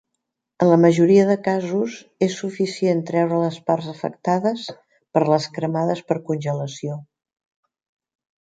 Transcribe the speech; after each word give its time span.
En 0.63 0.69
la 0.69 0.77
majoria 0.85 1.25
de 1.31 1.35
casos, 1.47 1.97
és 2.27 2.37
suficient 2.43 3.03
treure 3.11 3.43
les 3.43 3.59
parts 3.69 3.91
afectades 3.93 4.65
per 5.19 5.25
les 5.35 5.49
cremades 5.59 6.05
per 6.11 6.21
congelació. 6.33 6.99